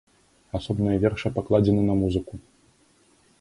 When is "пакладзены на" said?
1.37-1.95